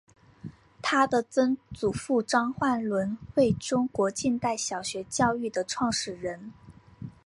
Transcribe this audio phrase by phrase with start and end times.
[0.81, 6.51] 她的曾祖父张焕纶为中国近代小学教育的创始人。